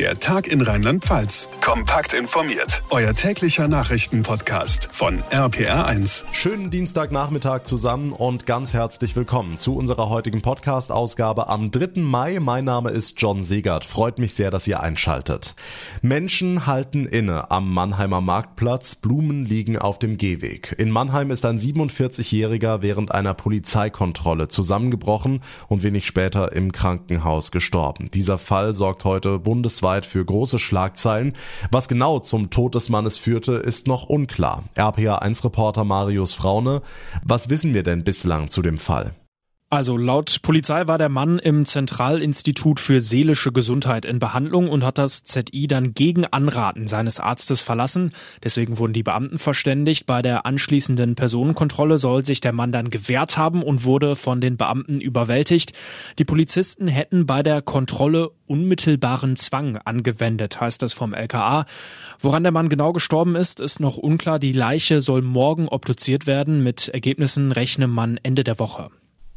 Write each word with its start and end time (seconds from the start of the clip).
Der 0.00 0.18
Tag 0.18 0.48
in 0.48 0.62
Rheinland-Pfalz. 0.62 1.50
Kompakt 1.60 2.14
informiert. 2.14 2.82
Euer 2.88 3.12
täglicher 3.12 3.68
Nachrichtenpodcast 3.68 4.88
von 4.90 5.18
RPR1. 5.24 6.24
Schönen 6.32 6.70
Dienstagnachmittag 6.70 7.64
zusammen 7.64 8.14
und 8.14 8.46
ganz 8.46 8.72
herzlich 8.72 9.14
willkommen 9.14 9.58
zu 9.58 9.76
unserer 9.76 10.08
heutigen 10.08 10.40
Podcast-Ausgabe 10.40 11.50
am 11.50 11.70
3. 11.70 12.00
Mai. 12.00 12.40
Mein 12.40 12.64
Name 12.64 12.88
ist 12.88 13.20
John 13.20 13.44
Segert. 13.44 13.84
Freut 13.84 14.18
mich 14.18 14.32
sehr, 14.32 14.50
dass 14.50 14.66
ihr 14.66 14.80
einschaltet. 14.80 15.54
Menschen 16.00 16.66
halten 16.66 17.04
inne 17.04 17.50
am 17.50 17.70
Mannheimer 17.70 18.22
Marktplatz. 18.22 18.94
Blumen 18.94 19.44
liegen 19.44 19.76
auf 19.76 19.98
dem 19.98 20.16
Gehweg. 20.16 20.74
In 20.78 20.88
Mannheim 20.90 21.30
ist 21.30 21.44
ein 21.44 21.58
47-Jähriger 21.58 22.80
während 22.80 23.12
einer 23.12 23.34
Polizeikontrolle 23.34 24.48
zusammengebrochen 24.48 25.42
und 25.68 25.82
wenig 25.82 26.06
später 26.06 26.52
im 26.52 26.72
Krankenhaus 26.72 27.50
gestorben. 27.50 28.10
Dieser 28.14 28.38
Fall 28.38 28.72
sorgt 28.72 29.04
heute 29.04 29.38
bundesweit 29.38 29.89
bundesweit 29.90 30.06
für 30.06 30.24
große 30.24 30.58
Schlagzeilen. 30.58 31.34
Was 31.70 31.88
genau 31.88 32.20
zum 32.20 32.50
Tod 32.50 32.74
des 32.74 32.88
Mannes 32.88 33.18
führte, 33.18 33.52
ist 33.54 33.86
noch 33.86 34.08
unklar. 34.08 34.64
RPA1-Reporter 34.76 35.84
Marius 35.84 36.34
Fraune, 36.34 36.82
was 37.24 37.48
wissen 37.48 37.74
wir 37.74 37.82
denn 37.82 38.04
bislang 38.04 38.50
zu 38.50 38.62
dem 38.62 38.78
Fall? 38.78 39.12
Also 39.72 39.96
laut 39.96 40.42
Polizei 40.42 40.88
war 40.88 40.98
der 40.98 41.08
Mann 41.08 41.38
im 41.38 41.64
Zentralinstitut 41.64 42.80
für 42.80 43.00
seelische 43.00 43.52
Gesundheit 43.52 44.04
in 44.04 44.18
Behandlung 44.18 44.68
und 44.68 44.82
hat 44.82 44.98
das 44.98 45.22
ZI 45.22 45.68
dann 45.68 45.94
gegen 45.94 46.26
Anraten 46.26 46.88
seines 46.88 47.20
Arztes 47.20 47.62
verlassen. 47.62 48.10
Deswegen 48.42 48.78
wurden 48.78 48.94
die 48.94 49.04
Beamten 49.04 49.38
verständigt. 49.38 50.06
Bei 50.06 50.22
der 50.22 50.44
anschließenden 50.44 51.14
Personenkontrolle 51.14 51.98
soll 51.98 52.24
sich 52.24 52.40
der 52.40 52.50
Mann 52.50 52.72
dann 52.72 52.90
gewehrt 52.90 53.38
haben 53.38 53.62
und 53.62 53.84
wurde 53.84 54.16
von 54.16 54.40
den 54.40 54.56
Beamten 54.56 55.00
überwältigt. 55.00 55.72
Die 56.18 56.24
Polizisten 56.24 56.88
hätten 56.88 57.26
bei 57.26 57.44
der 57.44 57.62
Kontrolle 57.62 58.32
unmittelbaren 58.48 59.36
Zwang 59.36 59.76
angewendet, 59.76 60.60
heißt 60.60 60.82
es 60.82 60.94
vom 60.94 61.14
LKA. 61.14 61.64
Woran 62.18 62.42
der 62.42 62.50
Mann 62.50 62.70
genau 62.70 62.92
gestorben 62.92 63.36
ist, 63.36 63.60
ist 63.60 63.78
noch 63.78 63.98
unklar. 63.98 64.40
Die 64.40 64.52
Leiche 64.52 65.00
soll 65.00 65.22
morgen 65.22 65.68
obduziert 65.68 66.26
werden. 66.26 66.64
Mit 66.64 66.88
Ergebnissen 66.88 67.52
rechne 67.52 67.86
man 67.86 68.18
Ende 68.24 68.42
der 68.42 68.58
Woche. 68.58 68.90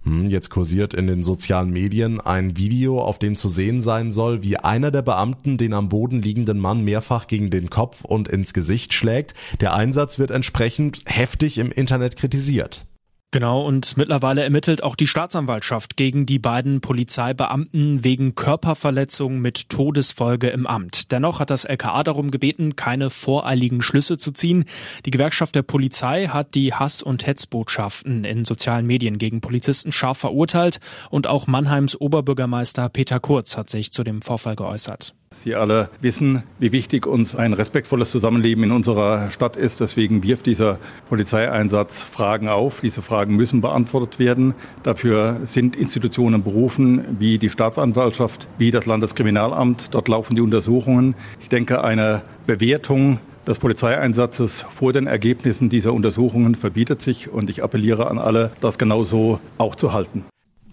Hm, 0.05 0.29
jetzt 0.29 0.49
kursiert 0.49 0.93
in 0.93 1.07
den 1.07 1.23
sozialen 1.23 1.69
Medien 1.69 2.19
ein 2.19 2.57
Video, 2.57 2.99
auf 2.99 3.19
dem 3.19 3.35
zu 3.37 3.47
sehen 3.47 3.81
sein 3.81 4.11
soll, 4.11 4.43
wie 4.43 4.57
einer 4.57 4.91
der 4.91 5.01
Beamten 5.01 5.57
den 5.57 5.73
am 5.73 5.87
Boden 5.87 6.21
liegenden 6.21 6.59
Mann 6.59 6.83
mehrfach 6.83 7.27
gegen 7.27 7.49
den 7.49 7.69
Kopf 7.69 8.03
und 8.03 8.27
ins 8.27 8.53
Gesicht 8.53 8.93
schlägt. 8.93 9.33
Der 9.61 9.73
Einsatz 9.73 10.19
wird 10.19 10.31
entsprechend 10.31 11.03
heftig 11.05 11.57
im 11.57 11.71
Internet 11.71 12.17
kritisiert. 12.17 12.85
Genau, 13.33 13.65
und 13.65 13.97
mittlerweile 13.97 14.43
ermittelt 14.43 14.83
auch 14.83 14.95
die 14.95 15.07
Staatsanwaltschaft 15.07 15.97
gegen 15.97 16.27
die 16.27 16.37
beiden 16.37 16.81
Polizeibeamten 16.81 18.03
wegen 18.03 18.35
Körperverletzung 18.35 19.39
mit 19.39 19.69
Todesfolge 19.69 20.49
im 20.49 20.67
Amt. 20.67 21.11
Dennoch 21.11 21.39
hat 21.39 21.49
das 21.49 21.65
LKA 21.65 22.03
darum 22.03 22.29
gebeten, 22.29 22.75
keine 22.75 23.09
voreiligen 23.09 23.81
Schlüsse 23.81 24.17
zu 24.17 24.33
ziehen. 24.33 24.65
Die 25.07 25.09
Gewerkschaft 25.09 25.55
der 25.55 25.63
Polizei 25.63 26.27
hat 26.27 26.53
die 26.53 26.75
Hass- 26.75 27.01
und 27.01 27.25
Hetzbotschaften 27.25 28.23
in 28.23 28.45
sozialen 28.45 28.85
Medien 28.85 29.17
gegen 29.17 29.41
Polizisten 29.41 29.91
scharf 29.91 30.19
verurteilt 30.19 30.79
und 31.09 31.25
auch 31.25 31.47
Mannheims 31.47 31.99
Oberbürgermeister 31.99 32.87
Peter 32.89 33.19
Kurz 33.19 33.57
hat 33.57 33.67
sich 33.67 33.91
zu 33.91 34.03
dem 34.03 34.21
Vorfall 34.21 34.55
geäußert. 34.55 35.15
Sie 35.33 35.55
alle 35.55 35.89
wissen, 35.99 36.43
wie 36.59 36.71
wichtig 36.71 37.05
uns 37.05 37.35
ein 37.35 37.53
respektvolles 37.53 38.11
Zusammenleben 38.11 38.63
in 38.63 38.71
unserer 38.71 39.29
Stadt 39.31 39.57
ist. 39.57 39.81
Deswegen 39.81 40.23
wirft 40.23 40.45
dieser 40.45 40.77
Polizeieinsatz 41.09 42.03
Fragen 42.03 42.47
auf. 42.47 42.81
Diese 42.81 43.01
Fragen 43.01 43.35
müssen 43.35 43.59
beantwortet 43.59 44.19
werden. 44.19 44.53
Dafür 44.83 45.41
sind 45.43 45.75
Institutionen 45.75 46.43
berufen, 46.43 47.03
wie 47.19 47.39
die 47.39 47.49
Staatsanwaltschaft, 47.49 48.47
wie 48.57 48.71
das 48.71 48.85
Landeskriminalamt. 48.85 49.93
Dort 49.93 50.07
laufen 50.07 50.35
die 50.35 50.41
Untersuchungen. 50.41 51.15
Ich 51.41 51.49
denke, 51.49 51.83
eine 51.83 52.21
Bewertung 52.45 53.19
des 53.47 53.59
Polizeieinsatzes 53.59 54.65
vor 54.69 54.93
den 54.93 55.07
Ergebnissen 55.07 55.69
dieser 55.69 55.93
Untersuchungen 55.93 56.55
verbietet 56.55 57.01
sich 57.01 57.29
und 57.29 57.49
ich 57.49 57.63
appelliere 57.63 58.09
an 58.09 58.19
alle, 58.19 58.51
das 58.61 58.77
genauso 58.77 59.39
auch 59.57 59.75
zu 59.75 59.93
halten. 59.93 60.23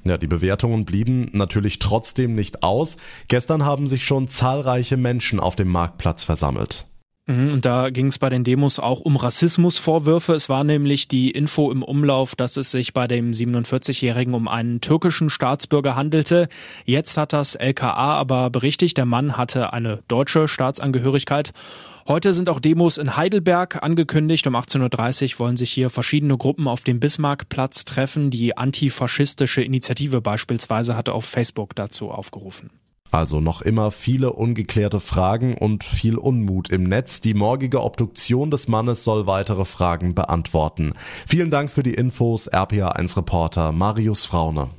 Ja, 0.05 0.16
die 0.16 0.27
Bewertungen 0.27 0.84
blieben 0.84 1.28
natürlich 1.33 1.78
trotzdem 1.78 2.34
nicht 2.34 2.62
aus. 2.62 2.97
Gestern 3.28 3.65
haben 3.65 3.87
sich 3.87 4.05
schon 4.05 4.28
zahlreiche 4.28 4.97
Menschen 4.97 5.41
auf 5.41 5.56
dem 5.56 5.69
Marktplatz 5.69 6.25
versammelt. 6.25 6.87
Mhm, 7.30 7.52
und 7.52 7.64
da 7.64 7.91
ging 7.91 8.06
es 8.06 8.18
bei 8.18 8.28
den 8.28 8.42
Demos 8.42 8.80
auch 8.80 9.00
um 9.00 9.14
Rassismusvorwürfe. 9.14 10.34
Es 10.34 10.48
war 10.48 10.64
nämlich 10.64 11.06
die 11.06 11.30
Info 11.30 11.70
im 11.70 11.84
Umlauf, 11.84 12.34
dass 12.34 12.56
es 12.56 12.72
sich 12.72 12.92
bei 12.92 13.06
dem 13.06 13.30
47-Jährigen 13.30 14.34
um 14.34 14.48
einen 14.48 14.80
türkischen 14.80 15.30
Staatsbürger 15.30 15.94
handelte. 15.94 16.48
Jetzt 16.86 17.16
hat 17.16 17.32
das 17.32 17.54
LKA 17.54 18.14
aber 18.14 18.50
berichtigt, 18.50 18.96
der 18.96 19.04
Mann 19.04 19.36
hatte 19.36 19.72
eine 19.72 20.00
deutsche 20.08 20.48
Staatsangehörigkeit. 20.48 21.52
Heute 22.08 22.32
sind 22.32 22.48
auch 22.48 22.58
Demos 22.58 22.98
in 22.98 23.16
Heidelberg 23.16 23.80
angekündigt. 23.80 24.48
Um 24.48 24.56
18.30 24.56 25.34
Uhr 25.34 25.38
wollen 25.38 25.56
sich 25.56 25.70
hier 25.70 25.88
verschiedene 25.88 26.36
Gruppen 26.36 26.66
auf 26.66 26.82
dem 26.82 26.98
Bismarckplatz 26.98 27.84
treffen. 27.84 28.30
Die 28.30 28.56
antifaschistische 28.56 29.62
Initiative 29.62 30.20
beispielsweise 30.20 30.96
hatte 30.96 31.12
auf 31.12 31.26
Facebook 31.26 31.76
dazu 31.76 32.10
aufgerufen. 32.10 32.70
Also 33.10 33.41
noch 33.41 33.62
immer 33.62 33.91
viele 33.91 34.32
ungeklärte 34.32 35.00
Fragen 35.00 35.54
und 35.54 35.84
viel 35.84 36.16
Unmut 36.16 36.71
im 36.71 36.84
Netz. 36.84 37.21
Die 37.21 37.34
morgige 37.34 37.82
Obduktion 37.82 38.50
des 38.50 38.69
Mannes 38.69 39.04
soll 39.04 39.26
weitere 39.26 39.65
Fragen 39.65 40.15
beantworten. 40.15 40.94
Vielen 41.26 41.50
Dank 41.50 41.70
für 41.70 41.82
die 41.82 41.94
Infos, 41.94 42.50
RPA1-Reporter 42.50 43.72
Marius 43.72 44.26
Fraune. 44.26 44.70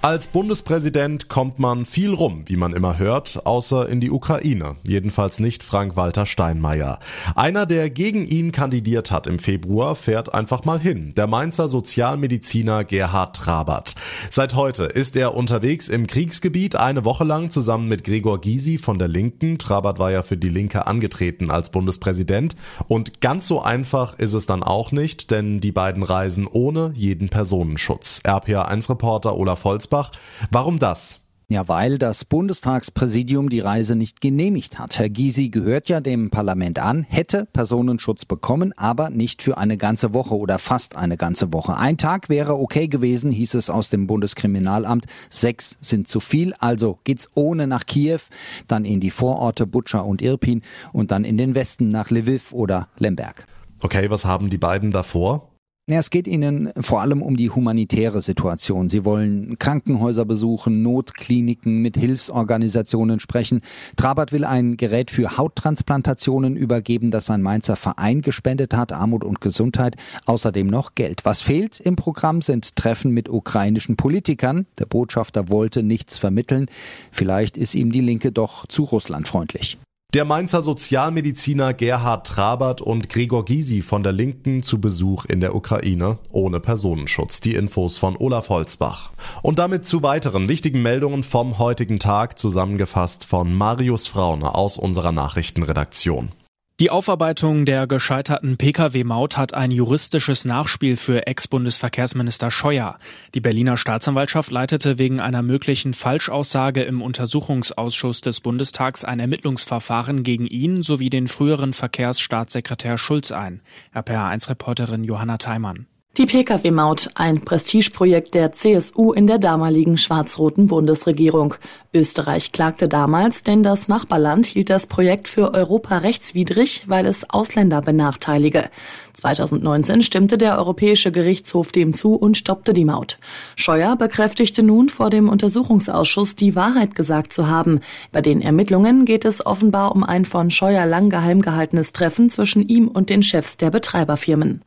Als 0.00 0.28
Bundespräsident 0.28 1.28
kommt 1.28 1.58
man 1.58 1.84
viel 1.84 2.14
rum, 2.14 2.44
wie 2.46 2.54
man 2.54 2.72
immer 2.72 2.98
hört, 2.98 3.44
außer 3.44 3.88
in 3.88 4.00
die 4.00 4.12
Ukraine. 4.12 4.76
Jedenfalls 4.84 5.40
nicht 5.40 5.64
Frank-Walter 5.64 6.24
Steinmeier. 6.24 7.00
Einer, 7.34 7.66
der 7.66 7.90
gegen 7.90 8.24
ihn 8.24 8.52
kandidiert 8.52 9.10
hat 9.10 9.26
im 9.26 9.40
Februar, 9.40 9.96
fährt 9.96 10.32
einfach 10.32 10.64
mal 10.64 10.78
hin. 10.78 11.14
Der 11.16 11.26
Mainzer 11.26 11.66
Sozialmediziner 11.66 12.84
Gerhard 12.84 13.34
Trabert. 13.34 13.96
Seit 14.30 14.54
heute 14.54 14.84
ist 14.84 15.16
er 15.16 15.34
unterwegs 15.34 15.88
im 15.88 16.06
Kriegsgebiet 16.06 16.76
eine 16.76 17.04
Woche 17.04 17.24
lang 17.24 17.50
zusammen 17.50 17.88
mit 17.88 18.04
Gregor 18.04 18.40
Gysi 18.40 18.78
von 18.78 19.00
der 19.00 19.08
Linken. 19.08 19.58
Trabert 19.58 19.98
war 19.98 20.12
ja 20.12 20.22
für 20.22 20.36
die 20.36 20.48
Linke 20.48 20.86
angetreten 20.86 21.50
als 21.50 21.70
Bundespräsident. 21.70 22.54
Und 22.86 23.20
ganz 23.20 23.48
so 23.48 23.60
einfach 23.60 24.16
ist 24.16 24.34
es 24.34 24.46
dann 24.46 24.62
auch 24.62 24.92
nicht, 24.92 25.32
denn 25.32 25.58
die 25.58 25.72
beiden 25.72 26.04
reisen 26.04 26.46
ohne 26.46 26.92
jeden 26.94 27.30
Personenschutz. 27.30 28.22
RPA1-Reporter 28.24 29.36
Olaf 29.36 29.64
Holz 29.64 29.87
Ansbach. 29.88 30.12
Warum 30.50 30.78
das? 30.78 31.20
Ja, 31.50 31.66
weil 31.66 31.96
das 31.96 32.26
Bundestagspräsidium 32.26 33.48
die 33.48 33.60
Reise 33.60 33.96
nicht 33.96 34.20
genehmigt 34.20 34.78
hat. 34.78 34.98
Herr 34.98 35.08
Gysi 35.08 35.48
gehört 35.48 35.88
ja 35.88 36.02
dem 36.02 36.28
Parlament 36.28 36.78
an, 36.78 37.04
hätte 37.04 37.46
Personenschutz 37.46 38.26
bekommen, 38.26 38.74
aber 38.76 39.08
nicht 39.08 39.40
für 39.40 39.56
eine 39.56 39.78
ganze 39.78 40.12
Woche 40.12 40.36
oder 40.36 40.58
fast 40.58 40.94
eine 40.94 41.16
ganze 41.16 41.50
Woche. 41.54 41.78
Ein 41.78 41.96
Tag 41.96 42.28
wäre 42.28 42.58
okay 42.58 42.88
gewesen, 42.88 43.30
hieß 43.30 43.54
es 43.54 43.70
aus 43.70 43.88
dem 43.88 44.06
Bundeskriminalamt. 44.06 45.06
Sechs 45.30 45.78
sind 45.80 46.06
zu 46.06 46.20
viel, 46.20 46.52
also 46.58 46.98
geht's 47.04 47.28
ohne 47.32 47.66
nach 47.66 47.86
Kiew, 47.86 48.20
dann 48.66 48.84
in 48.84 49.00
die 49.00 49.10
Vororte 49.10 49.66
Butscha 49.66 50.00
und 50.00 50.20
Irpin 50.20 50.60
und 50.92 51.10
dann 51.10 51.24
in 51.24 51.38
den 51.38 51.54
Westen 51.54 51.88
nach 51.88 52.10
Lviv 52.10 52.52
oder 52.52 52.88
Lemberg. 52.98 53.46
Okay, 53.80 54.10
was 54.10 54.26
haben 54.26 54.50
die 54.50 54.58
beiden 54.58 54.92
davor? 54.92 55.48
Ja, 55.90 56.00
es 56.00 56.10
geht 56.10 56.28
ihnen 56.28 56.70
vor 56.78 57.00
allem 57.00 57.22
um 57.22 57.38
die 57.38 57.48
humanitäre 57.48 58.20
Situation. 58.20 58.90
Sie 58.90 59.06
wollen 59.06 59.58
Krankenhäuser 59.58 60.26
besuchen, 60.26 60.82
Notkliniken 60.82 61.80
mit 61.80 61.96
Hilfsorganisationen 61.96 63.20
sprechen. 63.20 63.62
Trabert 63.96 64.30
will 64.30 64.44
ein 64.44 64.76
Gerät 64.76 65.10
für 65.10 65.38
Hauttransplantationen 65.38 66.56
übergeben, 66.56 67.10
das 67.10 67.24
sein 67.24 67.40
Mainzer 67.40 67.74
Verein 67.74 68.20
gespendet 68.20 68.74
hat, 68.74 68.92
Armut 68.92 69.24
und 69.24 69.40
Gesundheit. 69.40 69.96
Außerdem 70.26 70.66
noch 70.66 70.94
Geld. 70.94 71.24
Was 71.24 71.40
fehlt 71.40 71.80
im 71.80 71.96
Programm 71.96 72.42
sind 72.42 72.76
Treffen 72.76 73.12
mit 73.12 73.30
ukrainischen 73.30 73.96
Politikern. 73.96 74.66
Der 74.78 74.84
Botschafter 74.84 75.48
wollte 75.48 75.82
nichts 75.82 76.18
vermitteln. 76.18 76.66
Vielleicht 77.12 77.56
ist 77.56 77.74
ihm 77.74 77.92
die 77.92 78.02
Linke 78.02 78.30
doch 78.30 78.66
zu 78.66 78.82
russlandfreundlich. 78.82 79.78
Der 80.14 80.24
Mainzer 80.24 80.62
Sozialmediziner 80.62 81.74
Gerhard 81.74 82.26
Trabert 82.26 82.80
und 82.80 83.10
Gregor 83.10 83.44
Gysi 83.44 83.82
von 83.82 84.02
der 84.02 84.12
Linken 84.12 84.62
zu 84.62 84.80
Besuch 84.80 85.26
in 85.26 85.42
der 85.42 85.54
Ukraine 85.54 86.18
ohne 86.32 86.60
Personenschutz. 86.60 87.40
Die 87.40 87.54
Infos 87.54 87.98
von 87.98 88.16
Olaf 88.16 88.48
Holzbach. 88.48 89.10
Und 89.42 89.58
damit 89.58 89.84
zu 89.84 90.02
weiteren 90.02 90.48
wichtigen 90.48 90.80
Meldungen 90.80 91.22
vom 91.24 91.58
heutigen 91.58 91.98
Tag 91.98 92.38
zusammengefasst 92.38 93.26
von 93.26 93.52
Marius 93.52 94.08
Fraune 94.08 94.54
aus 94.54 94.78
unserer 94.78 95.12
Nachrichtenredaktion. 95.12 96.30
Die 96.80 96.90
Aufarbeitung 96.90 97.64
der 97.64 97.88
gescheiterten 97.88 98.56
Pkw-Maut 98.56 99.36
hat 99.36 99.52
ein 99.52 99.72
juristisches 99.72 100.44
Nachspiel 100.44 100.94
für 100.94 101.26
Ex-Bundesverkehrsminister 101.26 102.52
Scheuer. 102.52 102.98
Die 103.34 103.40
Berliner 103.40 103.76
Staatsanwaltschaft 103.76 104.52
leitete 104.52 104.96
wegen 104.96 105.18
einer 105.18 105.42
möglichen 105.42 105.92
Falschaussage 105.92 106.82
im 106.82 107.02
Untersuchungsausschuss 107.02 108.20
des 108.20 108.40
Bundestags 108.40 109.02
ein 109.02 109.18
Ermittlungsverfahren 109.18 110.22
gegen 110.22 110.46
ihn 110.46 110.84
sowie 110.84 111.10
den 111.10 111.26
früheren 111.26 111.72
Verkehrsstaatssekretär 111.72 112.96
Schulz 112.96 113.32
ein. 113.32 113.60
RPA1-Reporterin 113.92 115.02
Johanna 115.02 115.38
Theimann. 115.38 115.88
Die 116.18 116.26
Pkw-Maut, 116.26 117.10
ein 117.14 117.42
Prestigeprojekt 117.42 118.34
der 118.34 118.52
CSU 118.52 119.12
in 119.12 119.28
der 119.28 119.38
damaligen 119.38 119.96
schwarz-roten 119.96 120.66
Bundesregierung. 120.66 121.54
Österreich 121.94 122.50
klagte 122.50 122.88
damals, 122.88 123.44
denn 123.44 123.62
das 123.62 123.86
Nachbarland 123.86 124.44
hielt 124.44 124.68
das 124.68 124.88
Projekt 124.88 125.28
für 125.28 125.54
europarechtswidrig, 125.54 126.82
weil 126.88 127.06
es 127.06 127.30
Ausländer 127.30 127.82
benachteilige. 127.82 128.68
2019 129.14 130.02
stimmte 130.02 130.38
der 130.38 130.58
Europäische 130.58 131.12
Gerichtshof 131.12 131.70
dem 131.70 131.94
zu 131.94 132.16
und 132.16 132.36
stoppte 132.36 132.72
die 132.72 132.84
Maut. 132.84 133.20
Scheuer 133.54 133.94
bekräftigte 133.94 134.64
nun 134.64 134.88
vor 134.88 135.10
dem 135.10 135.28
Untersuchungsausschuss 135.28 136.34
die 136.34 136.56
Wahrheit 136.56 136.96
gesagt 136.96 137.32
zu 137.32 137.46
haben. 137.46 137.78
Bei 138.10 138.22
den 138.22 138.42
Ermittlungen 138.42 139.04
geht 139.04 139.24
es 139.24 139.46
offenbar 139.46 139.94
um 139.94 140.02
ein 140.02 140.24
von 140.24 140.50
Scheuer 140.50 140.84
lang 140.84 141.10
geheim 141.10 141.42
gehaltenes 141.42 141.92
Treffen 141.92 142.28
zwischen 142.28 142.66
ihm 142.66 142.88
und 142.88 143.08
den 143.08 143.22
Chefs 143.22 143.56
der 143.56 143.70
Betreiberfirmen. 143.70 144.64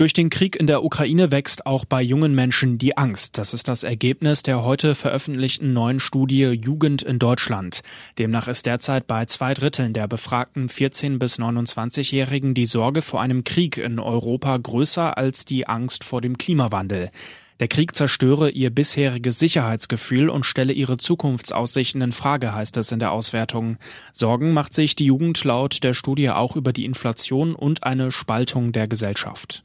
Durch 0.00 0.14
den 0.14 0.30
Krieg 0.30 0.56
in 0.56 0.66
der 0.66 0.82
Ukraine 0.82 1.30
wächst 1.30 1.66
auch 1.66 1.84
bei 1.84 2.00
jungen 2.00 2.34
Menschen 2.34 2.78
die 2.78 2.96
Angst. 2.96 3.36
Das 3.36 3.52
ist 3.52 3.68
das 3.68 3.82
Ergebnis 3.82 4.42
der 4.42 4.64
heute 4.64 4.94
veröffentlichten 4.94 5.74
neuen 5.74 6.00
Studie 6.00 6.44
Jugend 6.44 7.02
in 7.02 7.18
Deutschland. 7.18 7.82
Demnach 8.16 8.48
ist 8.48 8.64
derzeit 8.64 9.06
bei 9.06 9.26
zwei 9.26 9.52
Dritteln 9.52 9.92
der 9.92 10.08
befragten 10.08 10.70
14 10.70 11.18
bis 11.18 11.38
29-Jährigen 11.38 12.54
die 12.54 12.64
Sorge 12.64 13.02
vor 13.02 13.20
einem 13.20 13.44
Krieg 13.44 13.76
in 13.76 13.98
Europa 13.98 14.56
größer 14.56 15.18
als 15.18 15.44
die 15.44 15.68
Angst 15.68 16.02
vor 16.02 16.22
dem 16.22 16.38
Klimawandel. 16.38 17.10
Der 17.58 17.68
Krieg 17.68 17.94
zerstöre 17.94 18.48
ihr 18.48 18.70
bisheriges 18.70 19.38
Sicherheitsgefühl 19.38 20.30
und 20.30 20.46
stelle 20.46 20.72
ihre 20.72 20.96
Zukunftsaussichten 20.96 22.00
in 22.00 22.12
Frage, 22.12 22.54
heißt 22.54 22.78
es 22.78 22.90
in 22.90 23.00
der 23.00 23.12
Auswertung. 23.12 23.76
Sorgen 24.14 24.54
macht 24.54 24.72
sich 24.72 24.96
die 24.96 25.04
Jugend 25.04 25.44
laut 25.44 25.84
der 25.84 25.92
Studie 25.92 26.30
auch 26.30 26.56
über 26.56 26.72
die 26.72 26.86
Inflation 26.86 27.54
und 27.54 27.82
eine 27.82 28.10
Spaltung 28.12 28.72
der 28.72 28.88
Gesellschaft. 28.88 29.62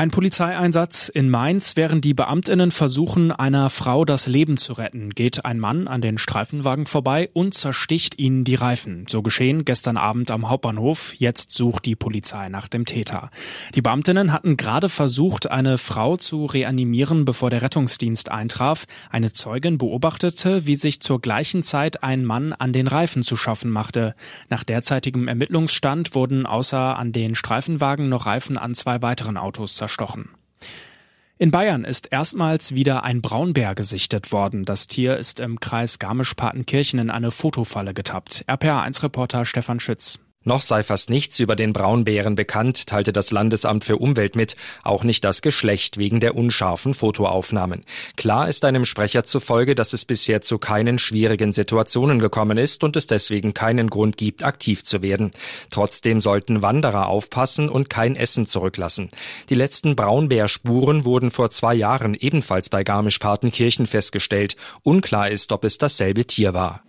Ein 0.00 0.10
Polizeieinsatz 0.10 1.10
in 1.10 1.28
Mainz, 1.28 1.76
während 1.76 2.06
die 2.06 2.14
Beamtinnen 2.14 2.70
versuchen, 2.70 3.32
einer 3.32 3.68
Frau 3.68 4.06
das 4.06 4.28
Leben 4.28 4.56
zu 4.56 4.72
retten, 4.72 5.10
geht 5.10 5.44
ein 5.44 5.58
Mann 5.58 5.88
an 5.88 6.00
den 6.00 6.16
Streifenwagen 6.16 6.86
vorbei 6.86 7.28
und 7.34 7.52
zersticht 7.52 8.18
ihnen 8.18 8.44
die 8.44 8.54
Reifen. 8.54 9.04
So 9.10 9.20
geschehen 9.20 9.66
gestern 9.66 9.98
Abend 9.98 10.30
am 10.30 10.48
Hauptbahnhof. 10.48 11.12
Jetzt 11.18 11.52
sucht 11.52 11.84
die 11.84 11.96
Polizei 11.96 12.48
nach 12.48 12.66
dem 12.66 12.86
Täter. 12.86 13.30
Die 13.74 13.82
Beamtinnen 13.82 14.32
hatten 14.32 14.56
gerade 14.56 14.88
versucht, 14.88 15.50
eine 15.50 15.76
Frau 15.76 16.16
zu 16.16 16.46
reanimieren, 16.46 17.26
bevor 17.26 17.50
der 17.50 17.60
Rettungsdienst 17.60 18.30
eintraf. 18.30 18.86
Eine 19.10 19.34
Zeugin 19.34 19.76
beobachtete, 19.76 20.64
wie 20.64 20.76
sich 20.76 21.00
zur 21.00 21.20
gleichen 21.20 21.62
Zeit 21.62 22.02
ein 22.02 22.24
Mann 22.24 22.54
an 22.54 22.72
den 22.72 22.86
Reifen 22.86 23.22
zu 23.22 23.36
schaffen 23.36 23.70
machte. 23.70 24.14
Nach 24.48 24.64
derzeitigem 24.64 25.28
Ermittlungsstand 25.28 26.14
wurden 26.14 26.46
außer 26.46 26.98
an 26.98 27.12
den 27.12 27.34
Streifenwagen 27.34 28.08
noch 28.08 28.24
Reifen 28.24 28.56
an 28.56 28.74
zwei 28.74 29.02
weiteren 29.02 29.36
Autos 29.36 29.74
zerstört 29.74 29.89
zerstochen. 29.90 30.30
In 31.38 31.50
Bayern 31.50 31.84
ist 31.84 32.12
erstmals 32.12 32.74
wieder 32.74 33.02
ein 33.02 33.22
Braunbär 33.22 33.74
gesichtet 33.74 34.30
worden. 34.30 34.66
Das 34.66 34.88
Tier 34.88 35.16
ist 35.16 35.40
im 35.40 35.58
Kreis 35.58 35.98
Garmisch-Partenkirchen 35.98 36.98
in 36.98 37.10
eine 37.10 37.30
Fotofalle 37.30 37.94
getappt. 37.94 38.44
RPA1-Reporter 38.46 39.46
Stefan 39.46 39.80
Schütz. 39.80 40.18
Noch 40.42 40.62
sei 40.62 40.82
fast 40.82 41.10
nichts 41.10 41.38
über 41.38 41.54
den 41.54 41.74
Braunbären 41.74 42.34
bekannt, 42.34 42.86
teilte 42.86 43.12
das 43.12 43.30
Landesamt 43.30 43.84
für 43.84 43.98
Umwelt 43.98 44.36
mit, 44.36 44.56
auch 44.82 45.04
nicht 45.04 45.22
das 45.22 45.42
Geschlecht 45.42 45.98
wegen 45.98 46.18
der 46.18 46.34
unscharfen 46.34 46.94
Fotoaufnahmen. 46.94 47.84
Klar 48.16 48.48
ist 48.48 48.64
einem 48.64 48.86
Sprecher 48.86 49.24
zufolge, 49.24 49.74
dass 49.74 49.92
es 49.92 50.06
bisher 50.06 50.40
zu 50.40 50.56
keinen 50.56 50.98
schwierigen 50.98 51.52
Situationen 51.52 52.20
gekommen 52.20 52.56
ist 52.56 52.82
und 52.84 52.96
es 52.96 53.06
deswegen 53.06 53.52
keinen 53.52 53.90
Grund 53.90 54.16
gibt, 54.16 54.42
aktiv 54.42 54.82
zu 54.82 55.02
werden. 55.02 55.30
Trotzdem 55.68 56.22
sollten 56.22 56.62
Wanderer 56.62 57.08
aufpassen 57.08 57.68
und 57.68 57.90
kein 57.90 58.16
Essen 58.16 58.46
zurücklassen. 58.46 59.10
Die 59.50 59.54
letzten 59.54 59.94
Braunbärspuren 59.94 61.04
wurden 61.04 61.30
vor 61.30 61.50
zwei 61.50 61.74
Jahren 61.74 62.14
ebenfalls 62.14 62.70
bei 62.70 62.82
Garmisch-Partenkirchen 62.82 63.84
festgestellt. 63.84 64.56
Unklar 64.84 65.28
ist, 65.28 65.52
ob 65.52 65.64
es 65.64 65.76
dasselbe 65.76 66.24
Tier 66.24 66.54
war. 66.54 66.82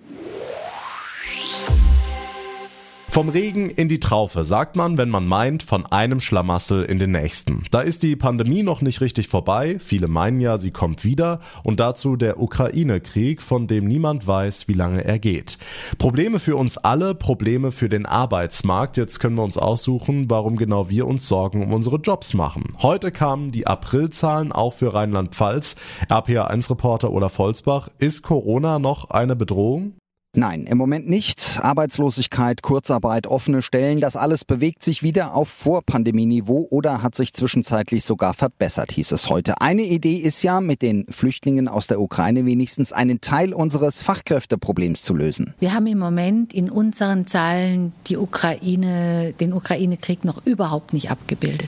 Vom 3.12 3.28
Regen 3.28 3.70
in 3.70 3.90
die 3.90 4.00
Traufe 4.00 4.46
sagt 4.46 4.78
man, 4.78 4.98
wenn 4.98 5.10
man 5.10 5.28
meint, 5.28 5.64
von 5.64 5.86
einem 5.86 6.22
Schlamassel 6.22 6.84
in 6.84 6.98
den 6.98 7.12
nächsten. 7.12 7.66
Da 7.70 7.82
ist 7.82 8.04
die 8.04 8.16
Pandemie 8.16 8.64
noch 8.64 8.80
nicht 8.80 9.02
richtig 9.02 9.28
vorbei. 9.28 9.76
Viele 9.80 10.08
meinen 10.08 10.40
ja, 10.40 10.58
sie 10.58 10.72
kommt 10.72 11.04
wieder. 11.04 11.42
Und 11.62 11.82
dazu 11.82 12.16
der 12.16 12.40
Ukraine-Krieg, 12.40 13.42
von 13.42 13.68
dem 13.68 13.86
niemand 13.86 14.28
weiß, 14.28 14.70
wie 14.70 14.74
lange 14.74 15.04
er 15.04 15.20
geht. 15.20 15.58
Probleme 15.98 16.40
für 16.40 16.56
uns 16.56 16.78
alle, 16.78 17.14
Probleme 17.14 17.74
für 17.74 17.90
den 17.90 18.06
Arbeitsmarkt. 18.06 18.96
Jetzt 18.96 19.20
können 19.20 19.36
wir 19.36 19.44
uns 19.44 19.58
aussuchen, 19.58 20.30
warum 20.30 20.56
genau 20.56 20.90
wir 20.90 21.06
uns 21.06 21.28
Sorgen 21.28 21.64
um 21.64 21.74
unsere 21.74 21.98
Jobs 21.98 22.34
machen. 22.34 22.64
Heute 22.82 23.12
kamen 23.12 23.52
die 23.52 23.68
Aprilzahlen 23.68 24.54
auch 24.54 24.72
für 24.72 24.94
Rheinland-Pfalz. 24.94 25.76
RPA1-Reporter 26.08 27.12
Olaf 27.12 27.34
Volzbach. 27.34 27.90
Ist 28.00 28.22
Corona 28.22 28.80
noch 28.80 29.10
eine 29.10 29.36
Bedrohung? 29.36 29.96
Nein, 30.34 30.64
im 30.64 30.78
Moment 30.78 31.10
nicht. 31.10 31.60
Arbeitslosigkeit, 31.62 32.62
Kurzarbeit, 32.62 33.28
offene 33.28 33.62
Stellen, 33.62 34.00
das 34.00 34.16
alles 34.16 34.46
bewegt 34.46 34.82
sich 34.82 35.04
wieder 35.04 35.36
auf 35.36 35.50
Vorpandemieniveau 35.50 36.68
oder 36.70 37.02
hat 37.02 37.16
sich 37.16 37.34
zwischenzeitlich 37.34 38.06
sogar 38.06 38.34
verbessert, 38.34 38.94
hieß 38.94 39.12
es 39.12 39.30
heute. 39.30 39.60
Eine 39.60 39.82
Idee 39.82 40.16
ist 40.16 40.42
ja, 40.42 40.62
mit 40.62 40.82
den 40.82 41.06
Flüchtlingen 41.10 41.68
aus 41.68 41.88
der 41.88 42.00
Ukraine 42.00 42.46
wenigstens 42.46 42.94
einen 42.94 43.20
Teil 43.20 43.54
unseres 43.54 44.02
Fachkräfteproblems 44.02 45.04
zu 45.04 45.14
lösen. 45.14 45.54
Wir 45.60 45.74
haben 45.74 45.88
im 45.88 46.00
Moment 46.00 46.54
in 46.54 46.70
unseren 46.70 47.28
Zahlen 47.28 47.92
die 48.08 48.16
Ukraine, 48.16 49.34
den 49.38 49.52
Ukraine-Krieg 49.52 50.24
noch 50.24 50.46
überhaupt 50.46 50.94
nicht 50.94 51.12
abgebildet. 51.12 51.68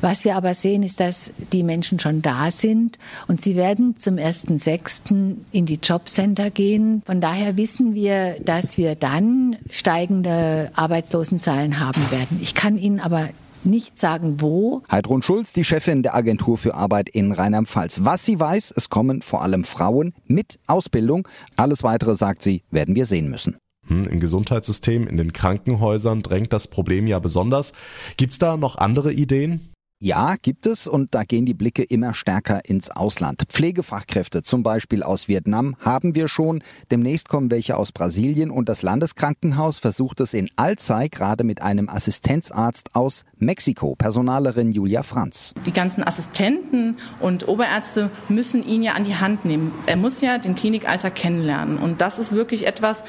Was 0.00 0.24
wir 0.24 0.34
aber 0.34 0.54
sehen, 0.54 0.82
ist, 0.82 0.98
dass 0.98 1.30
die 1.52 1.62
Menschen 1.62 2.00
schon 2.00 2.22
da 2.22 2.50
sind 2.50 2.98
und 3.28 3.40
sie 3.40 3.54
werden 3.54 3.94
zum 4.00 4.16
1.6. 4.16 5.36
in 5.52 5.66
die 5.66 5.78
Jobcenter 5.80 6.50
gehen. 6.50 7.02
Von 7.06 7.20
daher 7.20 7.56
wissen 7.56 7.94
wir, 7.94 7.99
wir, 8.00 8.40
dass 8.40 8.78
wir 8.78 8.94
dann 8.94 9.56
steigende 9.68 10.70
Arbeitslosenzahlen 10.74 11.78
haben 11.78 12.10
werden. 12.10 12.38
Ich 12.40 12.54
kann 12.54 12.78
Ihnen 12.78 12.98
aber 12.98 13.28
nicht 13.62 13.98
sagen, 13.98 14.40
wo. 14.40 14.82
Heidrun 14.90 15.22
Schulz, 15.22 15.52
die 15.52 15.64
Chefin 15.64 16.02
der 16.02 16.14
Agentur 16.14 16.56
für 16.56 16.74
Arbeit 16.74 17.10
in 17.10 17.32
Rheinland-Pfalz. 17.32 18.04
Was 18.04 18.24
sie 18.24 18.40
weiß, 18.40 18.72
es 18.74 18.88
kommen 18.88 19.20
vor 19.20 19.42
allem 19.42 19.64
Frauen 19.64 20.14
mit 20.26 20.58
Ausbildung. 20.66 21.28
Alles 21.56 21.82
weitere, 21.82 22.14
sagt 22.14 22.42
sie, 22.42 22.62
werden 22.70 22.94
wir 22.94 23.04
sehen 23.04 23.28
müssen. 23.28 23.58
Hm, 23.86 24.04
Im 24.04 24.20
Gesundheitssystem, 24.20 25.06
in 25.06 25.18
den 25.18 25.34
Krankenhäusern 25.34 26.22
drängt 26.22 26.54
das 26.54 26.68
Problem 26.68 27.06
ja 27.06 27.18
besonders. 27.18 27.72
Gibt's 28.16 28.38
da 28.38 28.56
noch 28.56 28.76
andere 28.76 29.12
Ideen? 29.12 29.69
Ja, 30.02 30.36
gibt 30.40 30.64
es 30.64 30.86
und 30.86 31.14
da 31.14 31.24
gehen 31.24 31.44
die 31.44 31.52
Blicke 31.52 31.82
immer 31.82 32.14
stärker 32.14 32.64
ins 32.64 32.90
Ausland. 32.90 33.42
Pflegefachkräfte 33.50 34.42
zum 34.42 34.62
Beispiel 34.62 35.02
aus 35.02 35.28
Vietnam 35.28 35.76
haben 35.78 36.14
wir 36.14 36.26
schon. 36.26 36.62
Demnächst 36.90 37.28
kommen 37.28 37.50
welche 37.50 37.76
aus 37.76 37.92
Brasilien 37.92 38.50
und 38.50 38.70
das 38.70 38.80
Landeskrankenhaus 38.80 39.78
versucht 39.78 40.20
es 40.20 40.32
in 40.32 40.48
Alzey 40.56 41.10
gerade 41.10 41.44
mit 41.44 41.60
einem 41.60 41.90
Assistenzarzt 41.90 42.94
aus 42.94 43.26
Mexiko, 43.36 43.94
Personalerin 43.94 44.72
Julia 44.72 45.02
Franz. 45.02 45.52
Die 45.66 45.72
ganzen 45.72 46.02
Assistenten 46.02 46.96
und 47.20 47.46
Oberärzte 47.46 48.10
müssen 48.30 48.66
ihn 48.66 48.82
ja 48.82 48.92
an 48.92 49.04
die 49.04 49.16
Hand 49.16 49.44
nehmen. 49.44 49.70
Er 49.84 49.98
muss 49.98 50.22
ja 50.22 50.38
den 50.38 50.54
Klinikalter 50.54 51.10
kennenlernen 51.10 51.76
und 51.76 52.00
das 52.00 52.18
ist 52.18 52.32
wirklich 52.32 52.66
etwas, 52.66 53.04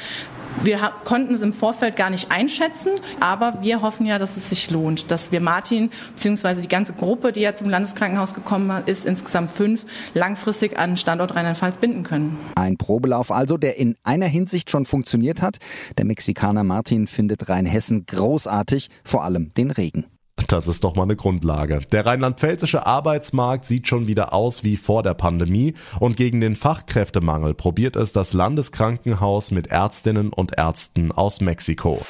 wir 0.63 0.91
konnten 1.05 1.33
es 1.33 1.41
im 1.41 1.53
Vorfeld 1.53 1.95
gar 1.95 2.09
nicht 2.09 2.31
einschätzen, 2.31 2.91
aber 3.19 3.57
wir 3.61 3.81
hoffen 3.81 4.05
ja, 4.05 4.17
dass 4.17 4.37
es 4.37 4.49
sich 4.49 4.69
lohnt, 4.69 5.09
dass 5.09 5.31
wir 5.31 5.41
Martin 5.41 5.89
bzw. 6.15 6.61
die 6.61 6.67
ganze 6.67 6.93
Gruppe, 6.93 7.31
die 7.31 7.41
ja 7.41 7.55
zum 7.55 7.69
Landeskrankenhaus 7.69 8.33
gekommen 8.33 8.83
ist, 8.85 9.05
insgesamt 9.05 9.51
fünf, 9.51 9.85
langfristig 10.13 10.77
an 10.77 10.97
Standort 10.97 11.35
Rheinland-Pfalz 11.35 11.77
binden 11.77 12.03
können. 12.03 12.37
Ein 12.55 12.77
Probelauf 12.77 13.31
also, 13.31 13.57
der 13.57 13.77
in 13.77 13.95
einer 14.03 14.27
Hinsicht 14.27 14.69
schon 14.69 14.85
funktioniert 14.85 15.41
hat. 15.41 15.57
Der 15.97 16.05
Mexikaner 16.05 16.63
Martin 16.63 17.07
findet 17.07 17.49
Rheinhessen 17.49 18.05
großartig, 18.05 18.89
vor 19.03 19.23
allem 19.23 19.53
den 19.55 19.71
Regen. 19.71 20.10
Das 20.47 20.67
ist 20.67 20.83
doch 20.83 20.95
mal 20.95 21.03
eine 21.03 21.15
Grundlage. 21.15 21.79
Der 21.91 22.05
rheinland-pfälzische 22.05 22.85
Arbeitsmarkt 22.85 23.65
sieht 23.65 23.87
schon 23.87 24.07
wieder 24.07 24.33
aus 24.33 24.63
wie 24.63 24.75
vor 24.75 25.03
der 25.03 25.13
Pandemie 25.13 25.75
und 25.99 26.17
gegen 26.17 26.41
den 26.41 26.55
Fachkräftemangel 26.55 27.53
probiert 27.53 27.95
es 27.95 28.11
das 28.11 28.33
Landeskrankenhaus 28.33 29.51
mit 29.51 29.67
Ärztinnen 29.67 30.33
und 30.33 30.57
Ärzten 30.57 31.11
aus 31.11 31.41
Mexiko. 31.41 32.01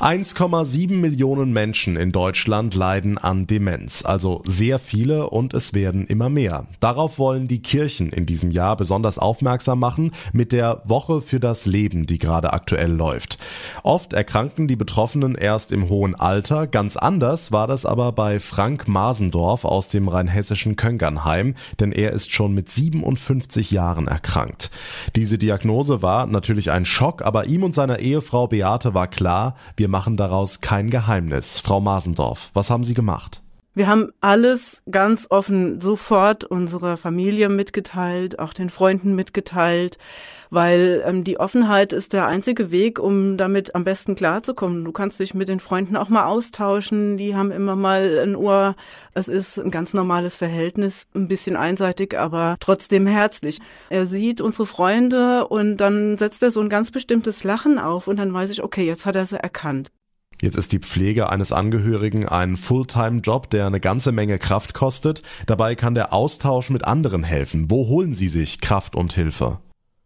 1,7 0.00 0.92
Millionen 0.92 1.52
Menschen 1.52 1.96
in 1.96 2.12
Deutschland 2.12 2.76
leiden 2.76 3.18
an 3.18 3.48
Demenz, 3.48 4.04
also 4.04 4.42
sehr 4.44 4.78
viele 4.78 5.28
und 5.30 5.54
es 5.54 5.74
werden 5.74 6.06
immer 6.06 6.28
mehr. 6.28 6.66
Darauf 6.78 7.18
wollen 7.18 7.48
die 7.48 7.62
Kirchen 7.62 8.10
in 8.10 8.24
diesem 8.24 8.52
Jahr 8.52 8.76
besonders 8.76 9.18
aufmerksam 9.18 9.80
machen 9.80 10.12
mit 10.32 10.52
der 10.52 10.82
Woche 10.84 11.20
für 11.20 11.40
das 11.40 11.66
Leben, 11.66 12.06
die 12.06 12.18
gerade 12.18 12.52
aktuell 12.52 12.92
läuft. 12.92 13.38
Oft 13.82 14.12
erkranken 14.12 14.68
die 14.68 14.76
Betroffenen 14.76 15.34
erst 15.34 15.72
im 15.72 15.88
hohen 15.88 16.14
Alter, 16.14 16.68
ganz 16.68 16.96
anders 16.96 17.50
war 17.50 17.66
das 17.66 17.84
aber 17.84 18.12
bei 18.12 18.38
Frank 18.38 18.86
Masendorf 18.86 19.64
aus 19.64 19.88
dem 19.88 20.06
rheinhessischen 20.06 20.76
Köngernheim, 20.76 21.56
denn 21.80 21.90
er 21.90 22.12
ist 22.12 22.32
schon 22.32 22.54
mit 22.54 22.70
57 22.70 23.72
Jahren 23.72 24.06
erkrankt. 24.06 24.70
Diese 25.16 25.38
Diagnose 25.38 26.02
war 26.02 26.26
natürlich 26.26 26.70
ein 26.70 26.84
Schock, 26.84 27.22
aber 27.22 27.46
ihm 27.46 27.64
und 27.64 27.74
seiner 27.74 27.98
Ehefrau 27.98 28.46
Beate 28.46 28.94
war 28.94 29.08
klar, 29.08 29.56
wir 29.76 29.87
Wir 29.88 29.92
machen 29.92 30.18
daraus 30.18 30.60
kein 30.60 30.90
Geheimnis. 30.90 31.60
Frau 31.60 31.80
Masendorf, 31.80 32.50
was 32.52 32.68
haben 32.68 32.84
Sie 32.84 32.92
gemacht? 32.92 33.40
Wir 33.78 33.86
haben 33.86 34.10
alles 34.20 34.82
ganz 34.90 35.28
offen 35.30 35.80
sofort 35.80 36.42
unserer 36.42 36.96
Familie 36.96 37.48
mitgeteilt, 37.48 38.40
auch 38.40 38.52
den 38.52 38.70
Freunden 38.70 39.14
mitgeteilt, 39.14 39.98
weil 40.50 41.00
ähm, 41.06 41.22
die 41.22 41.38
Offenheit 41.38 41.92
ist 41.92 42.12
der 42.12 42.26
einzige 42.26 42.72
Weg, 42.72 42.98
um 42.98 43.36
damit 43.36 43.76
am 43.76 43.84
besten 43.84 44.16
klarzukommen. 44.16 44.84
Du 44.84 44.90
kannst 44.90 45.20
dich 45.20 45.32
mit 45.32 45.46
den 45.46 45.60
Freunden 45.60 45.96
auch 45.96 46.08
mal 46.08 46.26
austauschen, 46.26 47.18
die 47.18 47.36
haben 47.36 47.52
immer 47.52 47.76
mal 47.76 48.18
ein 48.18 48.34
Ohr. 48.34 48.74
Es 49.14 49.28
ist 49.28 49.58
ein 49.58 49.70
ganz 49.70 49.94
normales 49.94 50.36
Verhältnis, 50.36 51.06
ein 51.14 51.28
bisschen 51.28 51.54
einseitig, 51.54 52.18
aber 52.18 52.56
trotzdem 52.58 53.06
herzlich. 53.06 53.60
Er 53.90 54.06
sieht 54.06 54.40
unsere 54.40 54.66
Freunde 54.66 55.46
und 55.46 55.76
dann 55.76 56.18
setzt 56.18 56.42
er 56.42 56.50
so 56.50 56.60
ein 56.60 56.68
ganz 56.68 56.90
bestimmtes 56.90 57.44
Lachen 57.44 57.78
auf 57.78 58.08
und 58.08 58.16
dann 58.16 58.34
weiß 58.34 58.50
ich, 58.50 58.64
okay, 58.64 58.84
jetzt 58.84 59.06
hat 59.06 59.14
er 59.14 59.24
sie 59.24 59.40
erkannt. 59.40 59.92
Jetzt 60.40 60.56
ist 60.56 60.72
die 60.72 60.78
Pflege 60.78 61.30
eines 61.30 61.50
Angehörigen 61.50 62.28
ein 62.28 62.56
Fulltime-Job, 62.56 63.50
der 63.50 63.66
eine 63.66 63.80
ganze 63.80 64.12
Menge 64.12 64.38
Kraft 64.38 64.72
kostet. 64.72 65.22
Dabei 65.46 65.74
kann 65.74 65.94
der 65.94 66.12
Austausch 66.12 66.70
mit 66.70 66.84
anderen 66.84 67.24
helfen. 67.24 67.70
Wo 67.70 67.88
holen 67.88 68.14
Sie 68.14 68.28
sich 68.28 68.60
Kraft 68.60 68.94
und 68.94 69.12
Hilfe? 69.12 69.58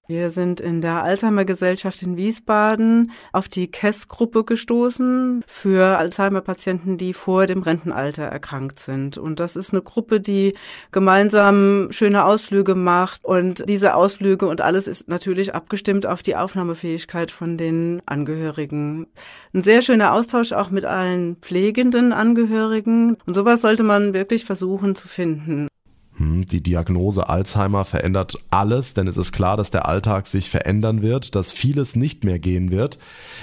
Wir 0.08 0.30
sind 0.30 0.60
in 0.60 0.82
der 0.82 1.04
Alzheimer-Gesellschaft 1.04 2.02
in 2.02 2.16
Wiesbaden 2.16 3.12
auf 3.32 3.48
die 3.48 3.70
KESS-Gruppe 3.70 4.42
gestoßen 4.42 5.44
für 5.46 5.96
Alzheimer-Patienten, 5.96 6.98
die 6.98 7.14
vor 7.14 7.46
dem 7.46 7.62
Rentenalter 7.62 8.24
erkrankt 8.24 8.80
sind. 8.80 9.16
Und 9.16 9.38
das 9.38 9.54
ist 9.54 9.72
eine 9.72 9.80
Gruppe, 9.80 10.20
die 10.20 10.54
gemeinsam 10.90 11.86
schöne 11.92 12.24
Ausflüge 12.24 12.74
macht. 12.74 13.24
Und 13.24 13.68
diese 13.68 13.94
Ausflüge 13.94 14.46
und 14.46 14.60
alles 14.60 14.88
ist 14.88 15.06
natürlich 15.08 15.54
abgestimmt 15.54 16.04
auf 16.04 16.24
die 16.24 16.34
Aufnahmefähigkeit 16.34 17.30
von 17.30 17.56
den 17.56 18.02
Angehörigen. 18.04 19.06
Ein 19.54 19.62
sehr 19.62 19.82
schöner 19.82 20.14
Austausch 20.14 20.52
auch 20.52 20.70
mit 20.70 20.84
allen 20.84 21.36
pflegenden 21.36 22.12
Angehörigen. 22.12 23.18
Und 23.24 23.34
sowas 23.34 23.60
sollte 23.60 23.84
man 23.84 24.14
wirklich 24.14 24.44
versuchen 24.44 24.96
zu 24.96 25.06
finden. 25.06 25.68
Hm, 26.16 26.46
die 26.46 26.62
Diagnose 26.62 27.28
Alzheimer 27.28 27.84
verändert 27.84 28.36
alles, 28.50 28.94
denn 28.94 29.06
es 29.06 29.16
ist 29.16 29.32
klar, 29.32 29.56
dass 29.56 29.70
der 29.70 29.86
Alltag 29.86 30.26
sich 30.26 30.50
verändern 30.50 31.02
wird, 31.02 31.34
dass 31.34 31.52
vieles 31.52 31.96
nicht 31.96 32.24
mehr 32.24 32.38
gehen 32.38 32.70
wird. 32.70 32.98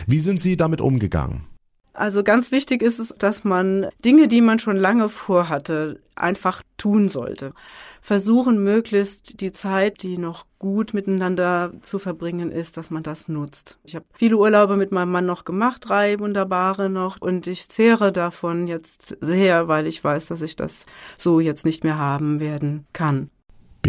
Wie 0.05 0.19
sind 0.19 0.39
Sie 0.41 0.57
damit 0.57 0.81
umgegangen? 0.81 1.48
Also 1.99 2.23
ganz 2.23 2.53
wichtig 2.53 2.81
ist 2.81 2.97
es, 2.97 3.13
dass 3.17 3.43
man 3.43 3.87
Dinge, 4.05 4.29
die 4.29 4.39
man 4.39 4.57
schon 4.57 4.77
lange 4.77 5.09
vorhatte, 5.09 5.99
einfach 6.15 6.63
tun 6.77 7.09
sollte. 7.09 7.51
Versuchen 8.01 8.63
möglichst 8.63 9.41
die 9.41 9.51
Zeit, 9.51 10.01
die 10.01 10.17
noch 10.17 10.45
gut 10.59 10.93
miteinander 10.93 11.73
zu 11.81 11.99
verbringen 11.99 12.53
ist, 12.53 12.77
dass 12.77 12.89
man 12.89 13.03
das 13.03 13.27
nutzt. 13.27 13.79
Ich 13.83 13.95
habe 13.95 14.05
viele 14.13 14.37
Urlaube 14.37 14.77
mit 14.77 14.93
meinem 14.93 15.11
Mann 15.11 15.25
noch 15.25 15.43
gemacht, 15.43 15.89
drei 15.89 16.17
wunderbare 16.21 16.89
noch, 16.89 17.19
und 17.19 17.47
ich 17.47 17.67
zehre 17.67 18.13
davon 18.13 18.67
jetzt 18.67 19.17
sehr, 19.19 19.67
weil 19.67 19.85
ich 19.85 20.01
weiß, 20.01 20.27
dass 20.27 20.41
ich 20.41 20.55
das 20.55 20.85
so 21.17 21.41
jetzt 21.41 21.65
nicht 21.65 21.83
mehr 21.83 21.97
haben 21.97 22.39
werden 22.39 22.87
kann. 22.93 23.29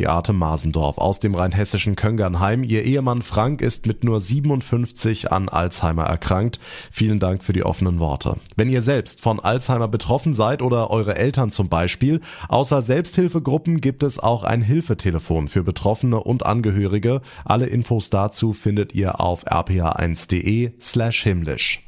Beate 0.01 0.33
Masendorf 0.33 0.97
aus 0.97 1.21
dem 1.21 1.35
rheinhessischen 1.35 1.95
Köngernheim. 1.95 2.65
Ihr 2.65 2.85
Ehemann 2.85 3.21
Frank 3.21 3.61
ist 3.61 3.87
mit 3.87 4.03
nur 4.03 4.19
57 4.19 5.31
an 5.31 5.51
Alzheimer 5.51 6.05
erkrankt. 6.05 6.59
Vielen 6.91 7.19
Dank 7.19 7.45
für 7.45 7.53
die 7.53 7.65
offenen 7.65 8.01
Worte. 8.01 8.37
Wenn 8.57 8.71
ihr 8.71 8.81
selbst 8.81 9.21
von 9.21 9.41
Alzheimer 9.41 9.89
betroffen 9.89 10.33
seid 10.33 10.63
oder 10.63 10.89
eure 10.91 11.17
Eltern 11.17 11.51
zum 11.51 11.69
Beispiel, 11.69 12.23
außer 12.49 12.81
Selbsthilfegruppen 12.81 13.83
gibt 13.83 14.03
es 14.03 14.19
auch 14.19 14.43
ein 14.43 14.63
Hilfetelefon 14.63 15.49
für 15.49 15.65
Betroffene 15.65 16.19
und 16.19 16.47
Angehörige. 16.47 17.21
Alle 17.45 17.67
Infos 17.67 18.09
dazu 18.09 18.55
findet 18.55 18.95
ihr 18.95 19.21
auf 19.21 19.47
rpa1.de 19.47 20.73
slash 20.81 21.23
himmlisch. 21.25 21.85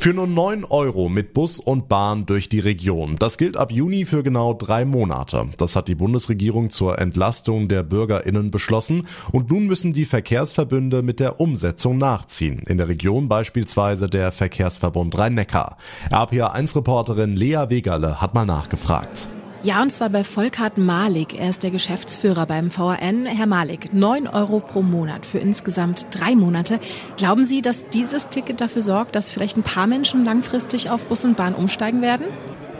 Für 0.00 0.14
nur 0.14 0.28
9 0.28 0.64
Euro 0.64 1.08
mit 1.08 1.34
Bus 1.34 1.58
und 1.58 1.88
Bahn 1.88 2.24
durch 2.24 2.48
die 2.48 2.60
Region. 2.60 3.16
Das 3.18 3.36
gilt 3.36 3.56
ab 3.56 3.72
Juni 3.72 4.04
für 4.04 4.22
genau 4.22 4.54
drei 4.54 4.84
Monate. 4.84 5.48
Das 5.56 5.74
hat 5.74 5.88
die 5.88 5.96
Bundesregierung 5.96 6.70
zur 6.70 7.00
Entlastung 7.00 7.66
der 7.66 7.82
BürgerInnen 7.82 8.52
beschlossen 8.52 9.08
und 9.32 9.50
nun 9.50 9.66
müssen 9.66 9.92
die 9.92 10.04
Verkehrsverbünde 10.04 11.02
mit 11.02 11.18
der 11.18 11.40
Umsetzung 11.40 11.98
nachziehen. 11.98 12.62
In 12.68 12.78
der 12.78 12.86
Region 12.86 13.28
beispielsweise 13.28 14.08
der 14.08 14.30
Verkehrsverbund 14.30 15.18
Rhein-Neckar. 15.18 15.76
RPA1-Reporterin 16.12 17.34
Lea 17.34 17.64
Wegerle 17.68 18.20
hat 18.20 18.34
mal 18.34 18.46
nachgefragt. 18.46 19.26
Ja, 19.64 19.82
und 19.82 19.90
zwar 19.90 20.08
bei 20.08 20.22
Volkart 20.22 20.78
Malik. 20.78 21.38
Er 21.38 21.50
ist 21.50 21.64
der 21.64 21.72
Geschäftsführer 21.72 22.46
beim 22.46 22.70
VRN. 22.70 23.26
Herr 23.26 23.48
Malik, 23.48 23.92
9 23.92 24.28
Euro 24.28 24.60
pro 24.60 24.82
Monat 24.82 25.26
für 25.26 25.38
insgesamt 25.38 26.06
drei 26.12 26.36
Monate. 26.36 26.78
Glauben 27.16 27.44
Sie, 27.44 27.60
dass 27.60 27.84
dieses 27.88 28.28
Ticket 28.28 28.60
dafür 28.60 28.82
sorgt, 28.82 29.16
dass 29.16 29.32
vielleicht 29.32 29.56
ein 29.56 29.64
paar 29.64 29.88
Menschen 29.88 30.24
langfristig 30.24 30.90
auf 30.90 31.06
Bus 31.06 31.24
und 31.24 31.36
Bahn 31.36 31.54
umsteigen 31.54 32.02
werden? 32.02 32.26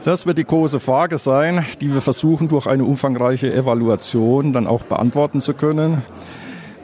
Das 0.04 0.24
wird 0.24 0.38
die 0.38 0.44
große 0.44 0.78
Frage 0.78 1.18
sein, 1.18 1.66
die 1.80 1.92
wir 1.92 2.00
versuchen 2.00 2.46
durch 2.46 2.68
eine 2.68 2.84
umfangreiche 2.84 3.52
Evaluation 3.52 4.52
dann 4.52 4.68
auch 4.68 4.82
beantworten 4.82 5.40
zu 5.40 5.54
können. 5.54 6.02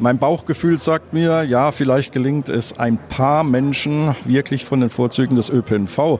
Mein 0.01 0.19
Bauchgefühl 0.19 0.77
sagt 0.77 1.13
mir, 1.13 1.45
ja, 1.45 1.71
vielleicht 1.71 2.13
gelingt 2.13 2.49
es 2.49 2.77
ein 2.77 2.99
paar 2.99 3.45
Menschen 3.45 4.17
wirklich 4.25 4.65
von 4.65 4.81
den 4.81 4.91
Vorzügen 4.91 5.37
des 5.37 5.51
ÖPNV 5.51 6.19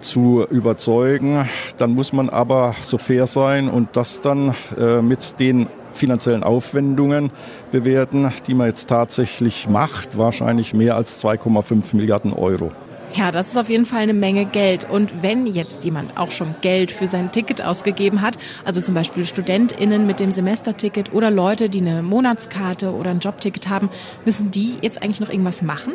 zu 0.00 0.44
überzeugen. 0.50 1.48
Dann 1.76 1.94
muss 1.94 2.12
man 2.12 2.28
aber 2.28 2.74
so 2.80 2.98
fair 2.98 3.26
sein 3.26 3.68
und 3.68 3.90
das 3.96 4.20
dann 4.20 4.54
äh, 4.78 5.02
mit 5.02 5.40
den 5.40 5.66
finanziellen 5.92 6.42
Aufwendungen 6.42 7.30
bewerten, 7.72 8.32
die 8.46 8.54
man 8.54 8.66
jetzt 8.68 8.88
tatsächlich 8.88 9.68
macht, 9.68 10.18
wahrscheinlich 10.18 10.74
mehr 10.74 10.96
als 10.96 11.24
2,5 11.24 11.96
Milliarden 11.96 12.32
Euro. 12.32 12.70
Ja, 13.14 13.32
das 13.32 13.48
ist 13.48 13.56
auf 13.56 13.70
jeden 13.70 13.86
Fall 13.86 14.02
eine 14.02 14.12
Menge 14.12 14.44
Geld. 14.44 14.88
Und 14.88 15.22
wenn 15.22 15.46
jetzt 15.46 15.84
jemand 15.84 16.18
auch 16.18 16.30
schon 16.30 16.54
Geld 16.60 16.92
für 16.92 17.06
sein 17.06 17.32
Ticket 17.32 17.62
ausgegeben 17.62 18.20
hat, 18.20 18.36
also 18.64 18.80
zum 18.80 18.94
Beispiel 18.94 19.24
StudentInnen 19.24 20.06
mit 20.06 20.20
dem 20.20 20.30
Semesterticket 20.30 21.14
oder 21.14 21.30
Leute, 21.30 21.70
die 21.70 21.80
eine 21.80 22.02
Monatskarte 22.02 22.92
oder 22.92 23.10
ein 23.10 23.20
Jobticket 23.20 23.68
haben, 23.68 23.88
müssen 24.24 24.50
die 24.50 24.76
jetzt 24.82 25.02
eigentlich 25.02 25.20
noch 25.20 25.30
irgendwas 25.30 25.62
machen? 25.62 25.94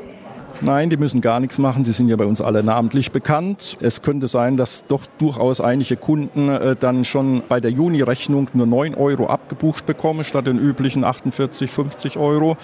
Nein, 0.66 0.90
die 0.90 0.96
müssen 0.96 1.20
gar 1.20 1.42
nichts 1.42 1.58
machen. 1.58 1.84
Die 1.84 1.92
sind 1.92 2.08
ja 2.08 2.16
bei 2.16 2.26
uns 2.26 2.40
alle 2.40 2.64
namentlich 2.64 3.12
bekannt. 3.12 3.78
Es 3.82 4.02
könnte 4.02 4.28
sein, 4.28 4.56
dass 4.56 4.86
doch 4.86 5.02
durchaus 5.18 5.60
einige 5.60 5.98
Kunden 5.98 6.48
äh, 6.48 6.78
dann 6.78 7.04
schon 7.04 7.44
bei 7.50 7.60
der 7.60 7.70
Juni-Rechnung 7.70 8.48
nur 8.54 8.66
9 8.66 8.96
Euro 8.96 9.28
abgebucht 9.28 9.86
bekommen, 9.86 10.24
statt 10.24 10.48
den 10.48 10.58
üblichen 10.58 11.04
48, 11.04 11.70
50 11.70 12.18
Euro. 12.18 12.56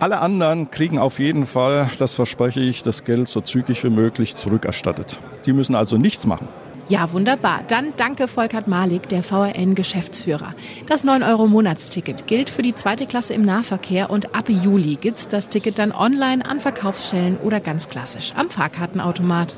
Alle 0.00 0.18
anderen 0.18 0.72
kriegen 0.72 0.98
auf 0.98 1.20
jeden 1.20 1.46
Fall, 1.46 1.88
das 2.00 2.14
verspreche 2.14 2.60
ich, 2.60 2.82
das 2.82 3.04
Geld 3.04 3.28
so 3.28 3.40
zügig 3.42 3.84
wie 3.84 3.90
möglich 3.90 4.34
zurückerstattet. 4.34 5.20
Die 5.46 5.52
müssen 5.52 5.76
also 5.76 5.98
nichts 5.98 6.26
machen. 6.26 6.48
Ja, 6.90 7.12
wunderbar. 7.12 7.60
Dann 7.68 7.92
danke 7.96 8.26
Volkert 8.26 8.66
Malik, 8.66 9.08
der 9.08 9.22
VRN-Geschäftsführer. 9.22 10.54
Das 10.88 11.04
9-Euro-Monatsticket 11.04 12.26
gilt 12.26 12.50
für 12.50 12.62
die 12.62 12.74
zweite 12.74 13.06
Klasse 13.06 13.32
im 13.32 13.42
Nahverkehr 13.42 14.10
und 14.10 14.34
ab 14.34 14.48
Juli 14.48 14.96
gibt's 14.96 15.28
das 15.28 15.48
Ticket 15.48 15.78
dann 15.78 15.92
online 15.92 16.44
an 16.44 16.58
Verkaufsstellen 16.58 17.36
oder 17.44 17.60
ganz 17.60 17.88
klassisch 17.88 18.32
am 18.34 18.50
Fahrkartenautomat. 18.50 19.54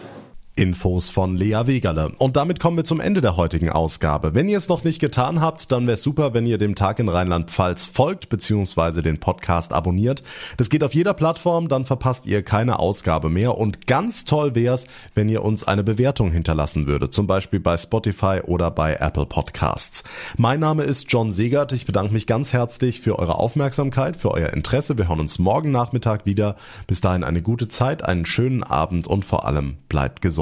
Infos 0.54 1.08
von 1.08 1.34
Lea 1.34 1.62
Wegerle. 1.64 2.12
Und 2.18 2.36
damit 2.36 2.60
kommen 2.60 2.76
wir 2.76 2.84
zum 2.84 3.00
Ende 3.00 3.22
der 3.22 3.38
heutigen 3.38 3.70
Ausgabe. 3.70 4.34
Wenn 4.34 4.50
ihr 4.50 4.58
es 4.58 4.68
noch 4.68 4.84
nicht 4.84 5.00
getan 5.00 5.40
habt, 5.40 5.72
dann 5.72 5.86
wäre 5.86 5.94
es 5.94 6.02
super, 6.02 6.34
wenn 6.34 6.44
ihr 6.44 6.58
dem 6.58 6.74
Tag 6.74 6.98
in 6.98 7.08
Rheinland-Pfalz 7.08 7.86
folgt 7.86 8.28
bzw. 8.28 9.00
den 9.00 9.18
Podcast 9.18 9.72
abonniert. 9.72 10.22
Das 10.58 10.68
geht 10.68 10.84
auf 10.84 10.94
jeder 10.94 11.14
Plattform, 11.14 11.68
dann 11.68 11.86
verpasst 11.86 12.26
ihr 12.26 12.42
keine 12.42 12.80
Ausgabe 12.80 13.30
mehr. 13.30 13.56
Und 13.56 13.86
ganz 13.86 14.26
toll 14.26 14.54
wäre 14.54 14.74
es, 14.74 14.86
wenn 15.14 15.30
ihr 15.30 15.42
uns 15.42 15.66
eine 15.66 15.84
Bewertung 15.84 16.30
hinterlassen 16.30 16.86
würdet, 16.86 17.14
zum 17.14 17.26
Beispiel 17.26 17.60
bei 17.60 17.78
Spotify 17.78 18.40
oder 18.44 18.70
bei 18.70 18.96
Apple 18.96 19.24
Podcasts. 19.24 20.04
Mein 20.36 20.60
Name 20.60 20.82
ist 20.82 21.10
John 21.10 21.32
Segert. 21.32 21.72
Ich 21.72 21.86
bedanke 21.86 22.12
mich 22.12 22.26
ganz 22.26 22.52
herzlich 22.52 23.00
für 23.00 23.18
eure 23.18 23.36
Aufmerksamkeit, 23.38 24.18
für 24.18 24.32
euer 24.32 24.52
Interesse. 24.52 24.98
Wir 24.98 25.08
hören 25.08 25.20
uns 25.20 25.38
morgen 25.38 25.70
Nachmittag 25.70 26.26
wieder. 26.26 26.56
Bis 26.86 27.00
dahin 27.00 27.24
eine 27.24 27.40
gute 27.40 27.68
Zeit, 27.68 28.04
einen 28.04 28.26
schönen 28.26 28.62
Abend 28.62 29.06
und 29.06 29.24
vor 29.24 29.46
allem 29.46 29.78
bleibt 29.88 30.20
gesund 30.20 30.41